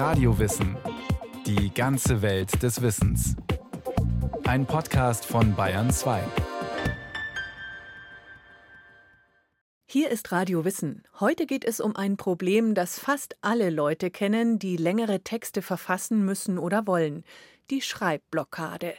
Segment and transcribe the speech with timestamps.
[0.00, 0.78] Radiowissen.
[1.44, 3.36] Die ganze Welt des Wissens.
[4.44, 6.22] Ein Podcast von Bayern 2.
[9.84, 11.02] Hier ist Radio Wissen.
[11.20, 16.24] Heute geht es um ein Problem, das fast alle Leute kennen, die längere Texte verfassen
[16.24, 17.22] müssen oder wollen.
[17.68, 18.94] Die Schreibblockade.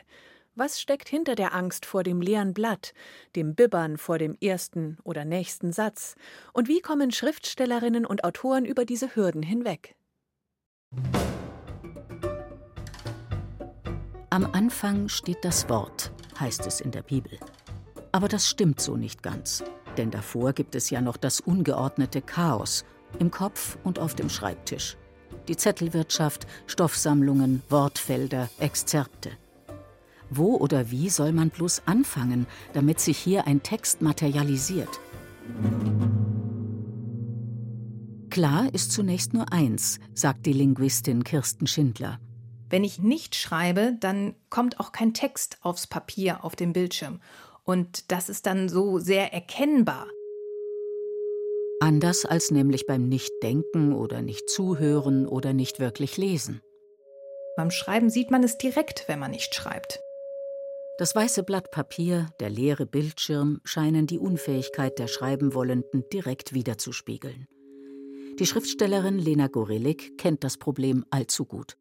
[0.54, 2.94] Was steckt hinter der Angst vor dem leeren Blatt,
[3.36, 6.14] dem Bibbern vor dem ersten oder nächsten Satz?
[6.54, 9.96] Und wie kommen Schriftstellerinnen und Autoren über diese Hürden hinweg?
[14.34, 17.38] Am Anfang steht das Wort, heißt es in der Bibel.
[18.14, 19.62] Aber das stimmt so nicht ganz,
[19.98, 22.86] denn davor gibt es ja noch das ungeordnete Chaos
[23.20, 24.96] im Kopf und auf dem Schreibtisch.
[25.50, 29.32] Die Zettelwirtschaft, Stoffsammlungen, Wortfelder, Exzerpte.
[30.30, 35.02] Wo oder wie soll man bloß anfangen, damit sich hier ein Text materialisiert?
[38.32, 42.18] Klar ist zunächst nur eins, sagt die Linguistin Kirsten Schindler.
[42.70, 47.20] Wenn ich nicht schreibe, dann kommt auch kein Text aufs Papier, auf dem Bildschirm.
[47.66, 50.08] Und das ist dann so sehr erkennbar.
[51.82, 56.62] Anders als nämlich beim Nichtdenken oder Nicht-Zuhören oder nicht wirklich lesen.
[57.58, 60.00] Beim Schreiben sieht man es direkt, wenn man nicht schreibt.
[60.98, 67.50] Das weiße Blatt Papier, der leere Bildschirm scheinen die Unfähigkeit der Schreibenwollenden direkt wiederzuspiegeln.
[68.40, 71.78] Die Schriftstellerin Lena Gorelik kennt das Problem allzu gut.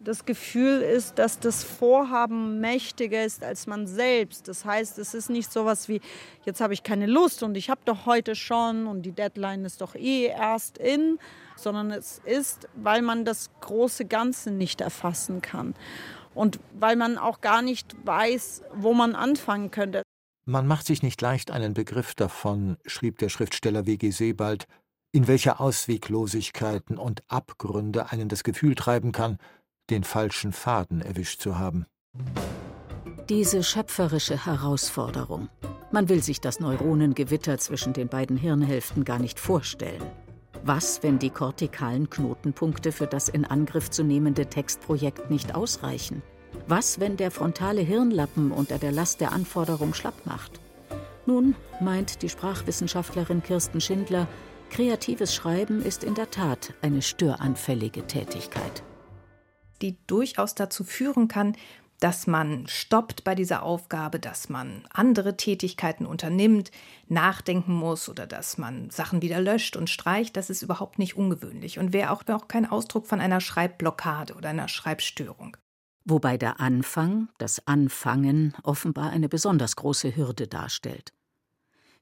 [0.00, 4.46] Das Gefühl ist, dass das Vorhaben mächtiger ist als man selbst.
[4.46, 6.00] Das heißt, es ist nicht so was wie,
[6.44, 9.80] jetzt habe ich keine Lust und ich habe doch heute schon und die Deadline ist
[9.80, 11.18] doch eh erst in,
[11.56, 15.74] sondern es ist, weil man das große Ganze nicht erfassen kann
[16.32, 20.02] und weil man auch gar nicht weiß, wo man anfangen könnte.
[20.44, 24.10] Man macht sich nicht leicht einen Begriff davon, schrieb der Schriftsteller W.G.
[24.12, 24.66] Sebald,
[25.12, 29.38] in welcher Ausweglosigkeiten und Abgründe einen das Gefühl treiben kann,
[29.90, 31.86] den falschen Faden erwischt zu haben.
[33.28, 35.48] Diese schöpferische Herausforderung.
[35.90, 40.02] Man will sich das Neuronengewitter zwischen den beiden Hirnhälften gar nicht vorstellen.
[40.64, 46.22] Was, wenn die kortikalen Knotenpunkte für das in Angriff zu nehmende Textprojekt nicht ausreichen?
[46.66, 50.60] Was, wenn der frontale Hirnlappen unter der Last der Anforderung schlapp macht?
[51.26, 54.26] Nun, meint die Sprachwissenschaftlerin Kirsten Schindler,
[54.70, 58.82] kreatives Schreiben ist in der Tat eine störanfällige Tätigkeit.
[59.82, 61.56] Die durchaus dazu führen kann,
[62.00, 66.70] dass man stoppt bei dieser Aufgabe, dass man andere Tätigkeiten unternimmt,
[67.08, 71.78] nachdenken muss oder dass man Sachen wieder löscht und streicht, das ist überhaupt nicht ungewöhnlich
[71.78, 75.56] und wäre auch, wär auch kein Ausdruck von einer Schreibblockade oder einer Schreibstörung.
[76.04, 81.12] Wobei der Anfang, das Anfangen, offenbar eine besonders große Hürde darstellt.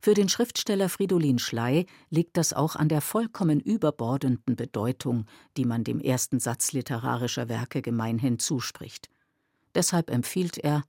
[0.06, 5.82] Für den Schriftsteller Fridolin Schley liegt das auch an der vollkommen überbordenden Bedeutung, die man
[5.82, 9.08] dem ersten Satz literarischer Werke gemeinhin zuspricht.
[9.74, 10.84] Deshalb empfiehlt er,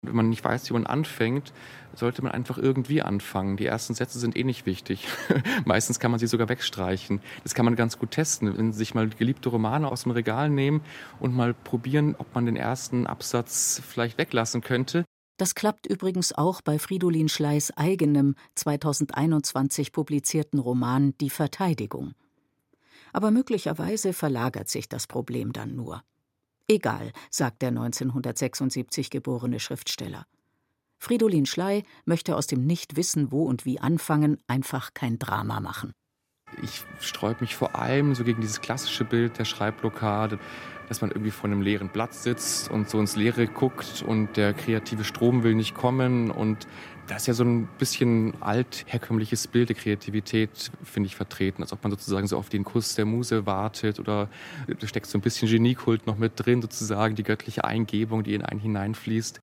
[0.00, 1.52] wenn man nicht weiß, wie man anfängt,
[1.94, 3.58] sollte man einfach irgendwie anfangen.
[3.58, 5.06] Die ersten Sätze sind eh nicht wichtig.
[5.66, 7.20] Meistens kann man sie sogar wegstreichen.
[7.42, 8.56] Das kann man ganz gut testen.
[8.56, 10.80] Wenn sich mal geliebte Romane aus dem Regal nehmen
[11.20, 15.04] und mal probieren, ob man den ersten Absatz vielleicht weglassen könnte.
[15.36, 22.14] Das klappt übrigens auch bei Fridolin Schleis eigenem 2021 publizierten Roman Die Verteidigung.
[23.12, 26.02] Aber möglicherweise verlagert sich das Problem dann nur.
[26.68, 30.26] Egal, sagt der 1976 geborene Schriftsteller.
[30.98, 35.92] Fridolin Schley möchte aus dem Nichtwissen, wo und wie anfangen, einfach kein Drama machen.
[36.62, 40.38] Ich sträube mich vor allem so gegen dieses klassische Bild der Schreibblockade,
[40.88, 44.54] dass man irgendwie vor einem leeren Blatt sitzt und so ins Leere guckt und der
[44.54, 46.66] kreative Strom will nicht kommen und
[47.06, 51.82] da ist ja so ein bisschen altherkömmliches Bild der Kreativität, finde ich, vertreten, als ob
[51.84, 54.28] man sozusagen so auf den Kuss der Muse wartet oder
[54.66, 58.42] da steckt so ein bisschen Geniekult noch mit drin, sozusagen die göttliche Eingebung, die in
[58.42, 59.40] einen hineinfließt.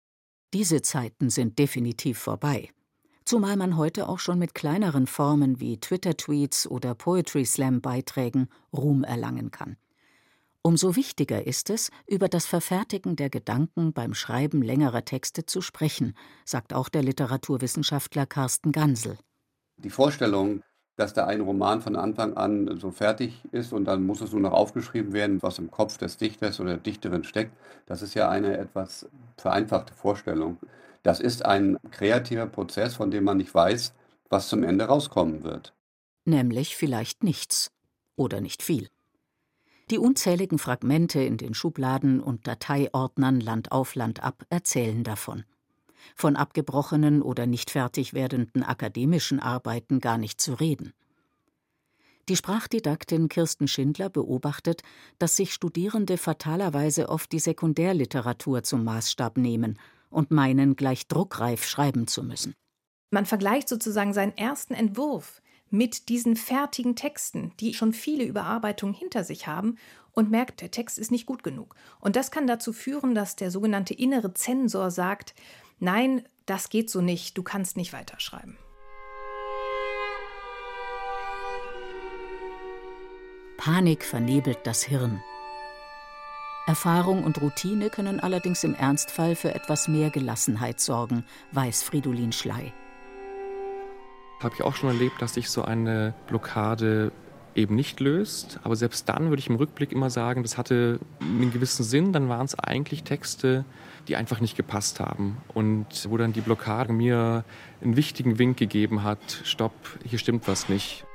[0.54, 2.70] Diese Zeiten sind definitiv vorbei.
[3.26, 9.50] Zumal man heute auch schon mit kleineren Formen wie Twitter-Tweets oder Poetry Slam-Beiträgen Ruhm erlangen
[9.50, 9.78] kann.
[10.66, 16.16] Umso wichtiger ist es, über das Verfertigen der Gedanken beim Schreiben längerer Texte zu sprechen,
[16.46, 19.18] sagt auch der Literaturwissenschaftler Carsten Gansel.
[19.76, 20.64] Die Vorstellung,
[20.96, 24.40] dass da ein Roman von Anfang an so fertig ist und dann muss es nur
[24.40, 27.52] noch aufgeschrieben werden, was im Kopf des Dichters oder der Dichterin steckt,
[27.86, 30.58] das ist ja eine etwas vereinfachte Vorstellung.
[31.02, 33.94] Das ist ein kreativer Prozess, von dem man nicht weiß,
[34.30, 35.74] was zum Ende rauskommen wird.
[36.24, 37.70] Nämlich vielleicht nichts
[38.16, 38.88] oder nicht viel.
[39.90, 45.44] Die unzähligen Fragmente in den Schubladen und Dateiordnern Land auf Land ab erzählen davon.
[46.16, 50.94] Von abgebrochenen oder nicht fertig werdenden akademischen Arbeiten gar nicht zu reden.
[52.30, 54.82] Die Sprachdidaktin Kirsten Schindler beobachtet,
[55.20, 59.78] dass sich Studierende fatalerweise oft die Sekundärliteratur zum Maßstab nehmen
[60.10, 62.54] und meinen, gleich druckreif schreiben zu müssen.
[63.12, 65.42] Man vergleicht sozusagen seinen ersten Entwurf
[65.74, 69.78] mit diesen fertigen Texten, die schon viele Überarbeitungen hinter sich haben
[70.12, 71.74] und merkt, der Text ist nicht gut genug.
[72.00, 75.34] Und das kann dazu führen, dass der sogenannte innere Zensor sagt,
[75.80, 78.56] nein, das geht so nicht, du kannst nicht weiterschreiben.
[83.58, 85.24] Panik vernebelt das Hirn.
[86.68, 92.74] Erfahrung und Routine können allerdings im Ernstfall für etwas mehr Gelassenheit sorgen, weiß Fridolin Schley.
[94.44, 97.12] Habe ich auch schon erlebt, dass sich so eine Blockade
[97.56, 98.60] eben nicht löst.
[98.64, 102.14] Aber selbst dann würde ich im Rückblick immer sagen, das hatte einen gewissen Sinn.
[102.14, 103.64] Dann waren es eigentlich Texte,
[104.08, 105.38] die einfach nicht gepasst haben.
[105.54, 107.46] Und wo dann die Blockade mir
[107.82, 109.74] einen wichtigen Wink gegeben hat, stopp,
[110.04, 111.06] hier stimmt was nicht.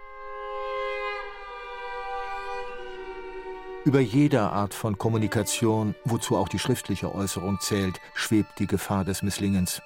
[3.84, 9.22] Über jeder Art von Kommunikation, wozu auch die schriftliche Äußerung zählt, schwebt die Gefahr des
[9.22, 9.81] Misslingens.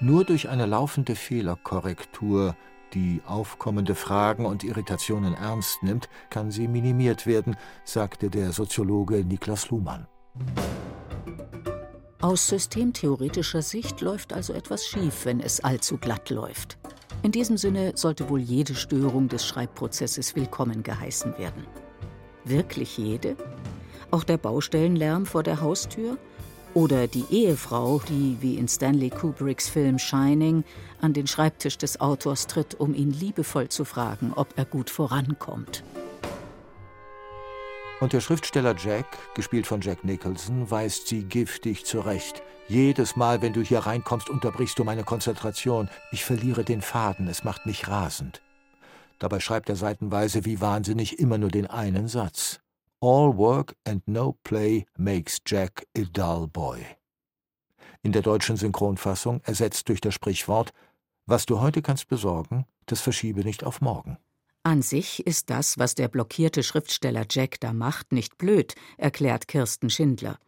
[0.00, 2.56] Nur durch eine laufende Fehlerkorrektur,
[2.94, 9.70] die aufkommende Fragen und Irritationen ernst nimmt, kann sie minimiert werden, sagte der Soziologe Niklas
[9.70, 10.06] Luhmann.
[12.20, 16.78] Aus systemtheoretischer Sicht läuft also etwas schief, wenn es allzu glatt läuft.
[17.22, 21.66] In diesem Sinne sollte wohl jede Störung des Schreibprozesses willkommen geheißen werden.
[22.44, 23.36] Wirklich jede?
[24.10, 26.18] Auch der Baustellenlärm vor der Haustür?
[26.74, 30.64] Oder die Ehefrau, die wie in Stanley Kubricks Film Shining
[31.00, 35.84] an den Schreibtisch des Autors tritt, um ihn liebevoll zu fragen, ob er gut vorankommt.
[38.00, 39.06] Und der Schriftsteller Jack,
[39.36, 42.42] gespielt von Jack Nicholson, weist sie giftig zurecht.
[42.66, 45.88] Jedes Mal, wenn du hier reinkommst, unterbrichst du meine Konzentration.
[46.10, 48.42] Ich verliere den Faden, es macht mich rasend.
[49.20, 52.63] Dabei schreibt er seitenweise wie wahnsinnig immer nur den einen Satz.
[53.06, 56.86] All work and no play makes Jack a dull boy.
[58.02, 60.72] In der deutschen Synchronfassung ersetzt durch das Sprichwort
[61.26, 64.16] Was du heute kannst besorgen, das verschiebe nicht auf morgen.
[64.62, 69.90] An sich ist das, was der blockierte Schriftsteller Jack da macht, nicht blöd, erklärt Kirsten
[69.90, 70.38] Schindler.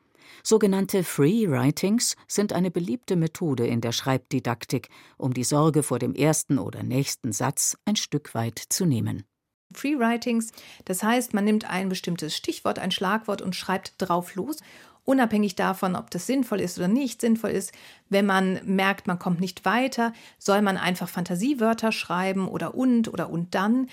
[0.42, 4.88] Sogenannte Free Writings sind eine beliebte Methode in der Schreibdidaktik,
[5.18, 9.24] um die Sorge vor dem ersten oder nächsten Satz ein Stück weit zu nehmen.
[9.72, 10.52] Free Writings,
[10.84, 14.58] das heißt, man nimmt ein bestimmtes Stichwort, ein Schlagwort und schreibt drauf los,
[15.04, 17.72] unabhängig davon, ob das sinnvoll ist oder nicht sinnvoll ist.
[18.08, 23.30] Wenn man merkt, man kommt nicht weiter, soll man einfach Fantasiewörter schreiben oder und oder
[23.30, 23.88] und dann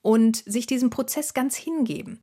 [0.00, 2.20] und sich diesem Prozess ganz hingeben.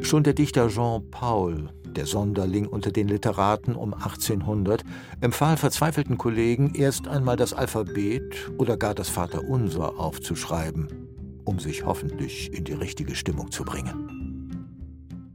[0.00, 4.84] Schon der Dichter Jean Paul, der Sonderling unter den Literaten um 1800,
[5.20, 10.86] empfahl verzweifelten Kollegen, erst einmal das Alphabet oder gar das Vaterunser aufzuschreiben,
[11.44, 14.54] um sich hoffentlich in die richtige Stimmung zu bringen.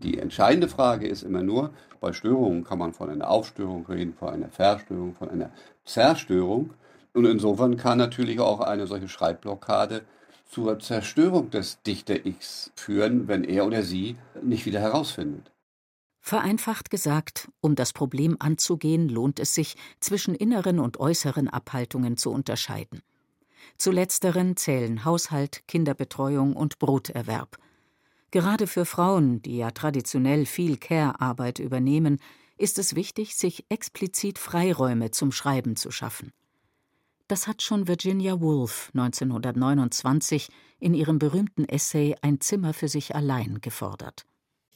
[0.03, 4.29] Die entscheidende Frage ist immer nur, bei Störungen kann man von einer Aufstörung reden, von
[4.29, 5.49] einer Verstörung, von einer
[5.83, 6.69] Zerstörung.
[7.13, 10.03] Und insofern kann natürlich auch eine solche Schreibblockade
[10.49, 15.52] zur Zerstörung des Dichter X führen, wenn er oder sie nicht wieder herausfindet.
[16.25, 22.31] Vereinfacht gesagt, um das Problem anzugehen, lohnt es sich, zwischen inneren und äußeren Abhaltungen zu
[22.31, 23.01] unterscheiden.
[23.77, 27.57] Zu letzteren zählen Haushalt, Kinderbetreuung und Broterwerb.
[28.31, 32.19] Gerade für Frauen, die ja traditionell viel Care-Arbeit übernehmen,
[32.57, 36.31] ist es wichtig, sich explizit Freiräume zum Schreiben zu schaffen.
[37.27, 40.47] Das hat schon Virginia Woolf 1929
[40.79, 44.25] in ihrem berühmten Essay Ein Zimmer für sich allein gefordert.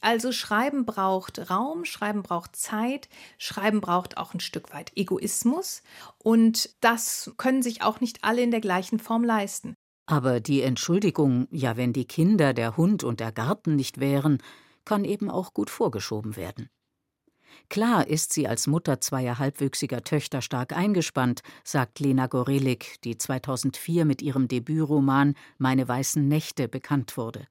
[0.00, 5.82] Also Schreiben braucht Raum, Schreiben braucht Zeit, Schreiben braucht auch ein Stück weit Egoismus
[6.18, 9.74] und das können sich auch nicht alle in der gleichen Form leisten.
[10.06, 14.38] Aber die Entschuldigung, ja wenn die Kinder, der Hund und der Garten nicht wären,
[14.84, 16.70] kann eben auch gut vorgeschoben werden.
[17.68, 24.04] Klar ist sie als Mutter zweier halbwüchsiger Töchter stark eingespannt, sagt Lena Gorelik, die 2004
[24.04, 27.46] mit ihrem Debütroman Meine weißen Nächte bekannt wurde.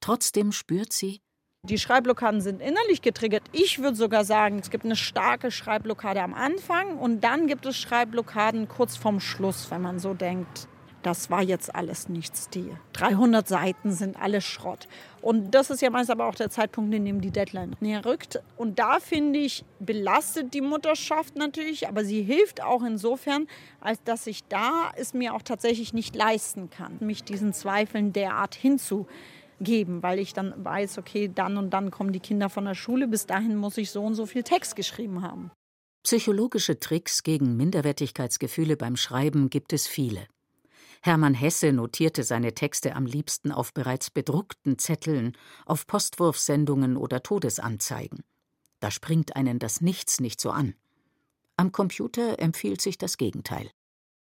[0.00, 1.20] Trotzdem spürt sie,
[1.68, 3.42] die Schreibblockaden sind innerlich getriggert.
[3.52, 7.76] Ich würde sogar sagen, es gibt eine starke Schreibblockade am Anfang und dann gibt es
[7.76, 10.68] Schreibblockaden kurz vorm Schluss, wenn man so denkt,
[11.02, 12.48] das war jetzt alles nichts.
[12.50, 14.88] Die 300 Seiten sind alles Schrott.
[15.20, 18.40] Und das ist ja meist aber auch der Zeitpunkt, in dem die Deadline näher rückt.
[18.56, 23.46] Und da finde ich, belastet die Mutterschaft natürlich, aber sie hilft auch insofern,
[23.80, 28.54] als dass ich da es mir auch tatsächlich nicht leisten kann, mich diesen Zweifeln derart
[29.58, 33.08] hinzugeben, weil ich dann weiß, okay, dann und dann kommen die Kinder von der Schule,
[33.08, 35.50] bis dahin muss ich so und so viel Text geschrieben haben.
[36.02, 40.26] Psychologische Tricks gegen Minderwertigkeitsgefühle beim Schreiben gibt es viele.
[41.02, 48.24] Hermann Hesse notierte seine Texte am liebsten auf bereits bedruckten Zetteln, auf Postwurfsendungen oder Todesanzeigen.
[48.80, 50.74] Da springt einen das Nichts nicht so an.
[51.56, 53.70] Am Computer empfiehlt sich das Gegenteil.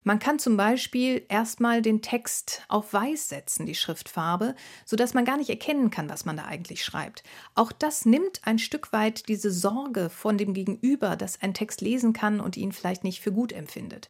[0.07, 5.37] Man kann zum Beispiel erstmal den Text auf weiß setzen, die Schriftfarbe, sodass man gar
[5.37, 7.25] nicht erkennen kann, was man da eigentlich schreibt.
[7.57, 12.13] Auch das nimmt ein Stück weit diese Sorge von dem Gegenüber, dass ein Text lesen
[12.13, 14.09] kann und ihn vielleicht nicht für gut empfindet.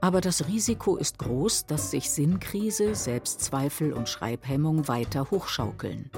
[0.00, 6.10] Aber das Risiko ist groß, dass sich Sinnkrise, Selbstzweifel und Schreibhemmung weiter hochschaukeln.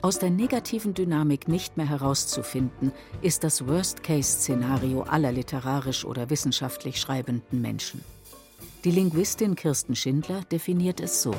[0.00, 7.60] Aus der negativen Dynamik nicht mehr herauszufinden, ist das Worst-Case-Szenario aller literarisch oder wissenschaftlich schreibenden
[7.60, 8.04] Menschen.
[8.84, 11.34] Die Linguistin Kirsten Schindler definiert es so.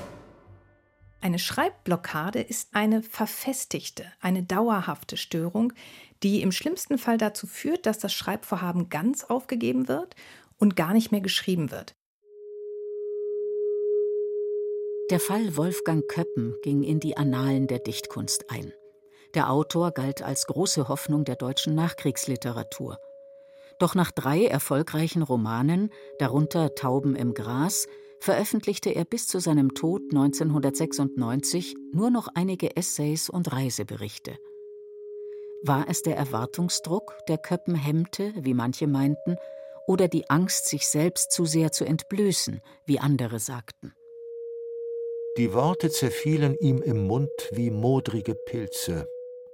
[1.22, 5.72] Eine Schreibblockade ist eine verfestigte, eine dauerhafte Störung,
[6.22, 10.16] die im schlimmsten Fall dazu führt, dass das Schreibvorhaben ganz aufgegeben wird
[10.58, 11.96] und gar nicht mehr geschrieben wird.
[15.10, 18.74] Der Fall Wolfgang Köppen ging in die Annalen der Dichtkunst ein.
[19.34, 23.00] Der Autor galt als große Hoffnung der deutschen Nachkriegsliteratur.
[23.80, 25.90] Doch nach drei erfolgreichen Romanen,
[26.20, 27.88] darunter Tauben im Gras,
[28.20, 34.38] veröffentlichte er bis zu seinem Tod 1996 nur noch einige Essays und Reiseberichte.
[35.64, 39.38] War es der Erwartungsdruck, der Köppen hemmte, wie manche meinten,
[39.88, 43.96] oder die Angst, sich selbst zu sehr zu entblößen, wie andere sagten?
[45.38, 49.08] Die Worte zerfielen ihm im Mund wie modrige Pilze,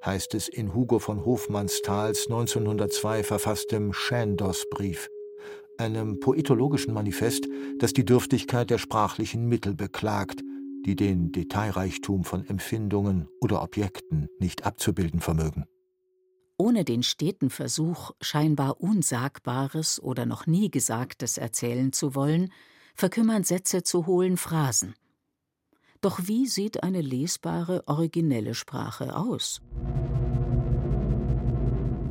[0.03, 5.09] heißt es in Hugo von Hofmannsthals 1902 verfasstem Chandos-Brief,
[5.77, 10.41] einem poetologischen Manifest, das die Dürftigkeit der sprachlichen Mittel beklagt,
[10.85, 15.65] die den Detailreichtum von Empfindungen oder Objekten nicht abzubilden vermögen.
[16.57, 22.51] Ohne den steten Versuch, scheinbar Unsagbares oder noch nie Gesagtes erzählen zu wollen,
[22.95, 24.95] verkümmern Sätze zu hohlen Phrasen.
[26.05, 29.63] Doch wie sieht eine lesbare, originelle Sprache aus?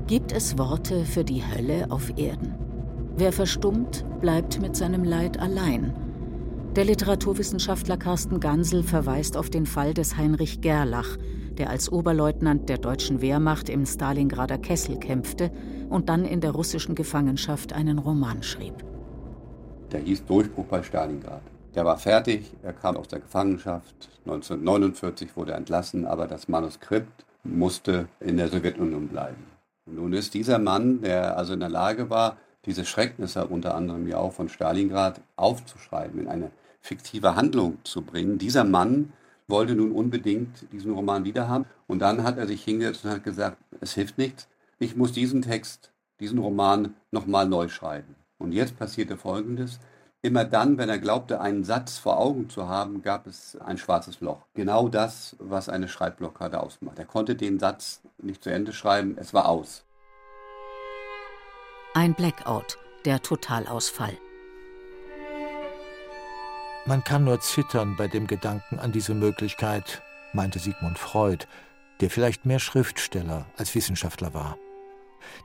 [0.09, 2.57] Gibt es Worte für die Hölle auf Erden?
[3.17, 5.95] Wer verstummt, bleibt mit seinem Leid allein.
[6.75, 11.17] Der Literaturwissenschaftler Carsten Gansel verweist auf den Fall des Heinrich Gerlach,
[11.57, 15.53] der als Oberleutnant der deutschen Wehrmacht im Stalingrader Kessel kämpfte
[15.89, 18.75] und dann in der russischen Gefangenschaft einen Roman schrieb.
[19.93, 21.54] Der hieß Durchbruch bei Stalingrad.
[21.75, 24.09] Der war fertig, er kam aus der Gefangenschaft.
[24.27, 29.45] 1949 wurde er entlassen, aber das Manuskript musste in der Sowjetunion bleiben.
[29.87, 34.07] Und nun ist dieser Mann, der also in der Lage war, diese Schrecknisse unter anderem
[34.07, 36.51] ja auch von Stalingrad aufzuschreiben, in eine
[36.81, 38.39] fiktive Handlung zu bringen.
[38.39, 39.13] Dieser Mann
[39.49, 41.67] wollte nun unbedingt diesen Roman wiederhaben.
[41.87, 45.43] Und dann hat er sich hingesetzt und hat gesagt, es hilft nichts, ich muss diesen
[45.43, 45.91] Text,
[46.21, 48.15] diesen Roman nochmal neu schreiben.
[48.39, 49.81] Und jetzt passierte Folgendes.
[50.25, 54.23] Immer dann, wenn er glaubte, einen Satz vor Augen zu haben, gab es ein schwarzes
[54.23, 54.47] Loch.
[54.55, 56.99] Genau das, was eine Schreibblockade ausmacht.
[56.99, 59.85] Er konnte den Satz nicht zu Ende schreiben, es war aus.
[61.93, 64.17] Ein Blackout, der Totalausfall.
[66.87, 70.01] Man kann nur zittern bei dem Gedanken an diese Möglichkeit,
[70.33, 71.45] meinte Sigmund Freud,
[72.01, 74.57] der vielleicht mehr Schriftsteller als Wissenschaftler war.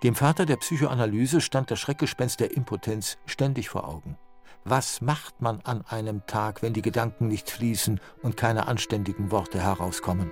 [0.03, 4.17] Dem Vater der Psychoanalyse stand das Schreckgespenst der Impotenz ständig vor Augen.
[4.65, 9.59] Was macht man an einem Tag, wenn die Gedanken nicht fließen und keine anständigen Worte
[9.61, 10.31] herauskommen?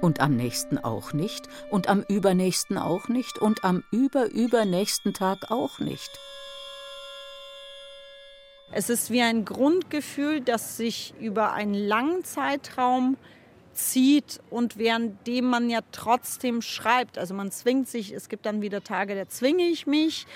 [0.00, 5.78] Und am nächsten auch nicht, und am übernächsten auch nicht, und am überübernächsten Tag auch
[5.78, 6.10] nicht.
[8.72, 13.16] Es ist wie ein Grundgefühl, das sich über einen langen Zeitraum
[13.88, 17.18] zieht und währenddem man ja trotzdem schreibt.
[17.18, 20.26] Also man zwingt sich, es gibt dann wieder Tage, da zwinge ich mich.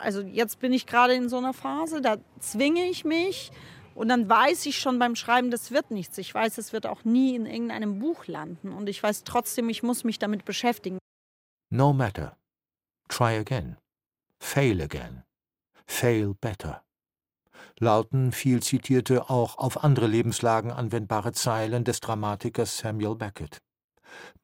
[0.00, 3.52] Also jetzt bin ich gerade in so einer Phase, da zwinge ich mich
[3.94, 6.18] und dann weiß ich schon beim Schreiben, das wird nichts.
[6.18, 9.82] Ich weiß, es wird auch nie in irgendeinem Buch landen und ich weiß trotzdem, ich
[9.82, 10.98] muss mich damit beschäftigen.
[11.70, 12.36] No matter.
[13.08, 13.76] Try again.
[14.38, 15.22] Fail again.
[15.86, 16.82] Fail better
[17.80, 23.58] lauten viel zitierte, auch auf andere Lebenslagen anwendbare Zeilen des Dramatikers Samuel Beckett.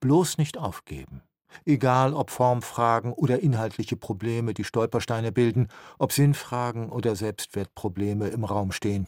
[0.00, 1.23] Bloß nicht aufgeben.
[1.64, 8.73] Egal ob Formfragen oder inhaltliche Probleme die Stolpersteine bilden, ob Sinnfragen oder Selbstwertprobleme im Raum
[8.73, 9.07] stehen.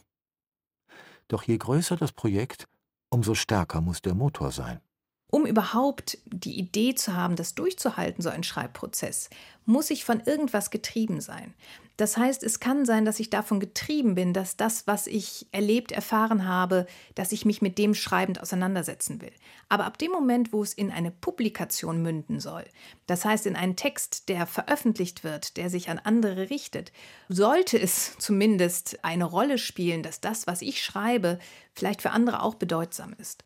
[1.27, 2.67] Doch je größer das Projekt,
[3.09, 4.79] umso stärker muss der Motor sein.
[5.31, 9.29] Um überhaupt die Idee zu haben, das durchzuhalten, so ein Schreibprozess,
[9.65, 11.53] muss ich von irgendwas getrieben sein.
[11.97, 15.91] Das heißt, es kann sein, dass ich davon getrieben bin, dass das, was ich erlebt,
[15.91, 19.33] erfahren habe, dass ich mich mit dem schreibend auseinandersetzen will.
[19.67, 22.63] Aber ab dem Moment, wo es in eine Publikation münden soll,
[23.05, 26.91] das heißt in einen Text, der veröffentlicht wird, der sich an andere richtet,
[27.27, 31.37] sollte es zumindest eine Rolle spielen, dass das, was ich schreibe,
[31.73, 33.43] vielleicht für andere auch bedeutsam ist.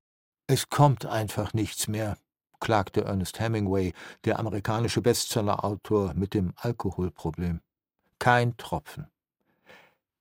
[0.48, 2.18] Es kommt einfach nichts mehr,
[2.60, 3.94] klagte Ernest Hemingway,
[4.26, 7.62] der amerikanische Bestsellerautor mit dem Alkoholproblem.
[8.20, 9.08] Kein Tropfen.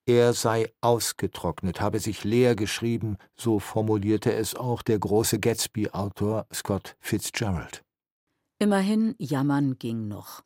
[0.06, 6.96] Er sei ausgetrocknet, habe sich leer geschrieben, so formulierte es auch der große Gatsby-Autor Scott
[7.00, 7.84] Fitzgerald.
[8.58, 10.42] Immerhin, jammern ging noch.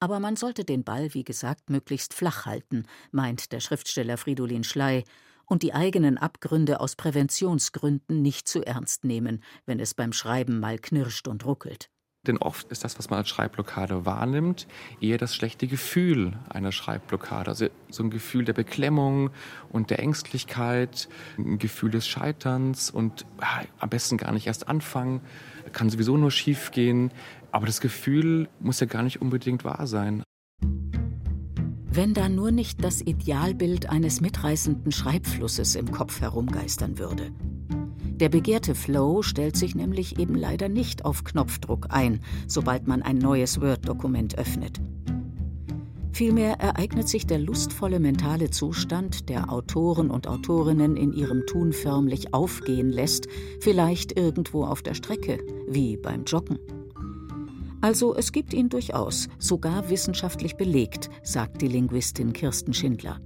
[0.00, 5.04] Aber man sollte den Ball, wie gesagt, möglichst flach halten, meint der Schriftsteller Fridolin Schley
[5.50, 10.78] und die eigenen Abgründe aus Präventionsgründen nicht zu ernst nehmen, wenn es beim Schreiben mal
[10.78, 11.90] knirscht und ruckelt.
[12.26, 14.66] Denn oft ist das, was man als Schreibblockade wahrnimmt,
[15.00, 17.48] eher das schlechte Gefühl einer Schreibblockade.
[17.48, 19.30] Also so ein Gefühl der Beklemmung
[19.70, 25.22] und der Ängstlichkeit, ein Gefühl des Scheiterns und ja, am besten gar nicht erst anfangen,
[25.72, 27.10] kann sowieso nur schief gehen.
[27.52, 30.22] Aber das Gefühl muss ja gar nicht unbedingt wahr sein.
[31.92, 37.32] Wenn da nur nicht das Idealbild eines mitreißenden Schreibflusses im Kopf herumgeistern würde.
[38.20, 43.18] Der begehrte Flow stellt sich nämlich eben leider nicht auf Knopfdruck ein, sobald man ein
[43.18, 44.80] neues Word-Dokument öffnet.
[46.12, 52.34] Vielmehr ereignet sich der lustvolle mentale Zustand, der Autoren und Autorinnen in ihrem Tun förmlich
[52.34, 53.26] aufgehen lässt,
[53.58, 56.58] vielleicht irgendwo auf der Strecke, wie beim Joggen.
[57.80, 63.20] Also es gibt ihn durchaus, sogar wissenschaftlich belegt, sagt die Linguistin Kirsten Schindler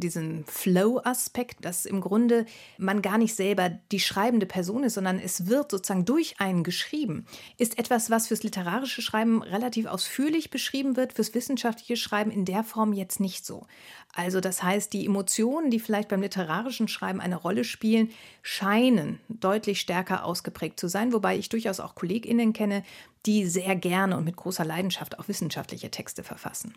[0.00, 2.46] diesen Flow-Aspekt, dass im Grunde
[2.78, 7.26] man gar nicht selber die schreibende Person ist, sondern es wird sozusagen durch einen geschrieben,
[7.58, 12.64] ist etwas, was fürs literarische Schreiben relativ ausführlich beschrieben wird, fürs wissenschaftliche Schreiben in der
[12.64, 13.66] Form jetzt nicht so.
[14.14, 18.10] Also das heißt, die Emotionen, die vielleicht beim literarischen Schreiben eine Rolle spielen,
[18.42, 22.84] scheinen deutlich stärker ausgeprägt zu sein, wobei ich durchaus auch Kolleginnen kenne,
[23.24, 26.74] die sehr gerne und mit großer Leidenschaft auch wissenschaftliche Texte verfassen.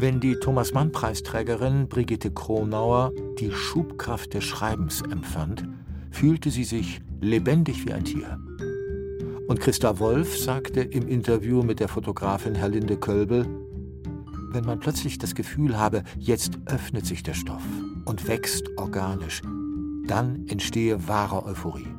[0.00, 5.68] Wenn die Thomas-Mann-Preisträgerin Brigitte Kronauer die Schubkraft des Schreibens empfand,
[6.10, 8.38] fühlte sie sich lebendig wie ein Tier.
[9.46, 13.46] Und Christa Wolf sagte im Interview mit der Fotografin Herlinde Kölbel,
[14.52, 17.62] wenn man plötzlich das Gefühl habe, jetzt öffnet sich der Stoff
[18.06, 19.42] und wächst organisch,
[20.06, 21.94] dann entstehe wahre Euphorie.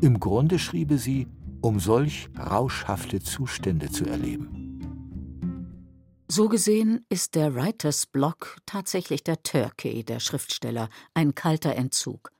[0.00, 1.28] Im Grunde schriebe sie,
[1.60, 4.55] um solch rauschhafte Zustände zu erleben.
[6.36, 12.30] So gesehen ist der Writers Block tatsächlich der Turkey der Schriftsteller, ein kalter Entzug.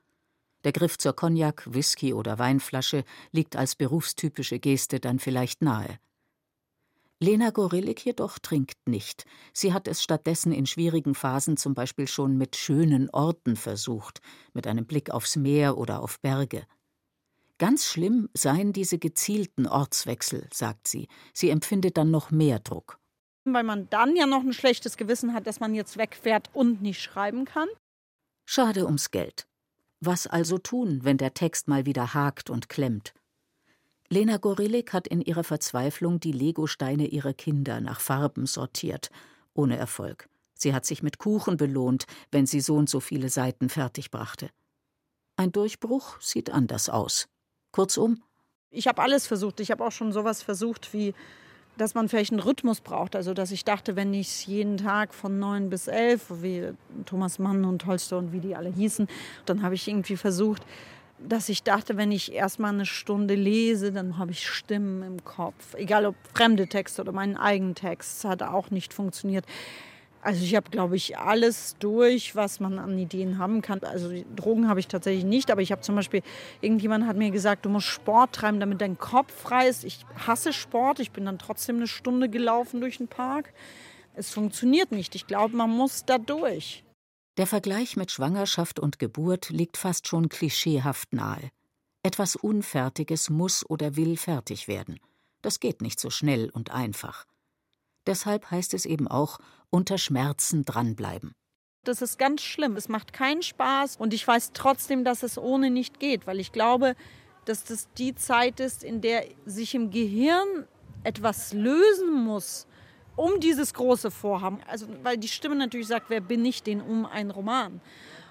[0.65, 5.99] Der Griff zur Cognac, Whisky oder Weinflasche liegt als berufstypische Geste dann vielleicht nahe.
[7.21, 9.25] Lena Gorillik jedoch trinkt nicht.
[9.55, 14.21] Sie hat es stattdessen in schwierigen Phasen zum Beispiel schon mit schönen Orten versucht,
[14.53, 16.67] mit einem Blick aufs Meer oder auf Berge.
[17.57, 21.09] Ganz schlimm seien diese gezielten Ortswechsel, sagt sie.
[21.33, 22.99] Sie empfindet dann noch mehr Druck
[23.55, 27.03] weil man dann ja noch ein schlechtes Gewissen hat, dass man jetzt wegfährt und nicht
[27.03, 27.69] schreiben kann.
[28.45, 29.47] Schade ums Geld.
[30.01, 33.15] Was also tun, wenn der Text mal wieder hakt und klemmt?
[34.09, 39.11] Lena Gorillik hat in ihrer Verzweiflung die Legosteine ihrer Kinder nach Farben sortiert,
[39.53, 40.29] ohne Erfolg.
[40.55, 44.51] Sie hat sich mit Kuchen belohnt, wenn sie so und so viele Seiten fertigbrachte.
[45.37, 47.29] Ein Durchbruch sieht anders aus.
[47.73, 48.23] Kurzum,
[48.71, 49.61] ich habe alles versucht.
[49.61, 51.15] Ich habe auch schon sowas versucht wie
[51.77, 53.17] dass man vielleicht einen Rhythmus braucht.
[53.17, 56.71] Also dass ich dachte, wenn ich es jeden Tag von neun bis elf, wie
[57.05, 59.09] Thomas Mann und Tolstoi und wie die alle hießen,
[59.45, 60.63] dann habe ich irgendwie versucht,
[61.19, 65.75] dass ich dachte, wenn ich erstmal eine Stunde lese, dann habe ich Stimmen im Kopf.
[65.75, 69.47] Egal ob fremde Texte oder meinen eigenen Text, hat auch nicht funktioniert.
[70.27, 73.79] Also ich habe, glaube ich, alles durch, was man an Ideen haben kann.
[73.85, 76.21] Also Drogen habe ich tatsächlich nicht, aber ich habe zum Beispiel,
[76.61, 79.85] irgendjemand hat mir gesagt, du musst Sport treiben, damit dein Kopf frei ist.
[79.85, 83.53] Ich hasse Sport, ich bin dann trotzdem eine Stunde gelaufen durch den Park.
[84.15, 85.15] Es funktioniert nicht.
[85.15, 86.83] Ich glaube, man muss da durch.
[87.37, 91.53] Der Vergleich mit Schwangerschaft und Geburt liegt fast schon klischeehaft nahe.
[92.03, 94.99] Etwas Unfertiges muss oder will fertig werden.
[95.41, 97.27] Das geht nicht so schnell und einfach.
[98.07, 99.39] Deshalb heißt es eben auch,
[99.71, 101.35] unter Schmerzen dranbleiben.
[101.85, 102.77] Das ist ganz schlimm.
[102.77, 106.53] Es macht keinen Spaß und ich weiß trotzdem, dass es ohne nicht geht, weil ich
[106.53, 106.97] glaube,
[107.45, 110.67] dass das die Zeit ist, in der sich im Gehirn
[111.05, 112.67] etwas lösen muss,
[113.15, 114.59] um dieses große Vorhaben.
[114.67, 117.81] Also, weil die Stimme natürlich sagt, wer bin ich denn um einen Roman?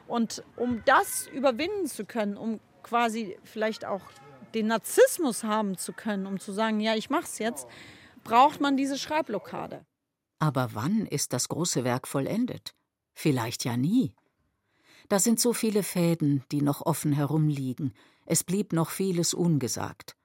[0.08, 4.02] Und um das überwinden zu können, um quasi vielleicht auch
[4.54, 7.68] den Narzissmus haben zu können, um zu sagen, ja, ich mach's jetzt,
[8.26, 9.86] braucht man diese Schreibblockade.
[10.40, 12.76] Aber wann ist das große Werk vollendet?
[13.14, 14.14] Vielleicht ja nie.
[15.08, 17.94] Da sind so viele Fäden, die noch offen herumliegen.
[18.26, 20.18] Es blieb noch vieles ungesagt.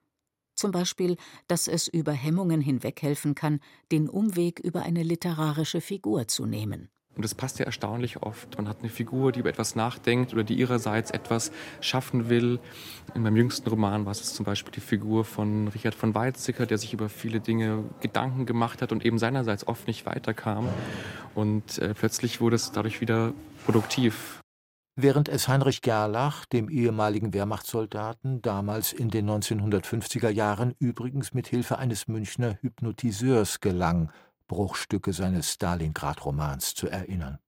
[0.55, 1.15] Zum Beispiel,
[1.47, 3.61] dass es über Hemmungen hinweg helfen kann,
[3.91, 6.89] den Umweg über eine literarische Figur zu nehmen.
[7.15, 8.57] Und das passt ja erstaunlich oft.
[8.57, 12.59] Man hat eine Figur, die über etwas nachdenkt oder die ihrerseits etwas schaffen will.
[13.13, 16.77] In meinem jüngsten Roman war es zum Beispiel die Figur von Richard von Weizsäcker, der
[16.77, 20.69] sich über viele Dinge Gedanken gemacht hat und eben seinerseits oft nicht weiterkam.
[21.35, 23.33] Und äh, plötzlich wurde es dadurch wieder
[23.65, 24.41] produktiv.
[24.97, 31.77] Während es Heinrich Gerlach, dem ehemaligen Wehrmachtssoldaten, damals in den 1950er Jahren übrigens mit Hilfe
[31.77, 34.11] eines Münchner Hypnotiseurs gelang,
[34.51, 37.39] Bruchstücke seines Stalingrad-Romans zu erinnern.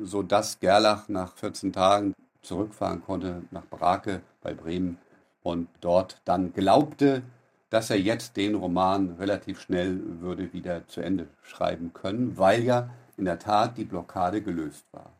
[0.00, 4.98] Sodass Gerlach nach 14 Tagen zurückfahren konnte nach Brake bei Bremen
[5.42, 7.24] und dort dann glaubte,
[7.70, 12.90] dass er jetzt den Roman relativ schnell würde wieder zu Ende schreiben können, weil ja
[13.16, 15.10] in der Tat die Blockade gelöst war.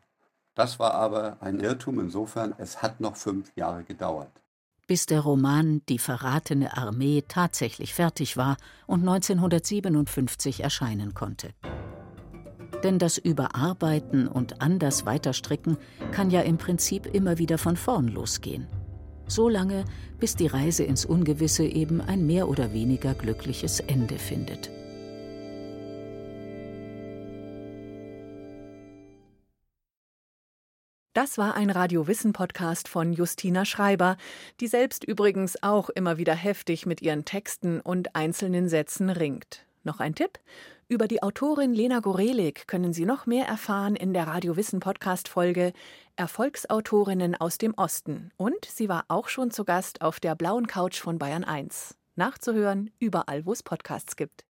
[0.55, 4.42] Das war aber ein Irrtum insofern, es hat noch fünf Jahre gedauert
[4.93, 11.49] bis der Roman Die verratene Armee tatsächlich fertig war und 1957 erscheinen konnte.
[12.83, 15.77] Denn das Überarbeiten und anders weiterstricken
[16.11, 18.67] kann ja im Prinzip immer wieder von vorn losgehen.
[19.25, 19.85] So lange,
[20.19, 24.69] bis die Reise ins Ungewisse eben ein mehr oder weniger glückliches Ende findet.
[31.13, 34.17] Das war ein Radio Wissen Podcast von Justina Schreiber,
[34.59, 39.63] die selbst übrigens auch immer wieder heftig mit ihren Texten und einzelnen Sätzen ringt.
[39.83, 40.39] Noch ein Tipp?
[40.87, 45.27] Über die Autorin Lena Gorelik können Sie noch mehr erfahren in der Radio Wissen Podcast
[45.27, 45.73] Folge
[46.15, 48.31] Erfolgsautorinnen aus dem Osten.
[48.35, 51.95] Und sie war auch schon zu Gast auf der blauen Couch von Bayern 1.
[52.15, 54.45] Nachzuhören überall, wo es Podcasts gibt.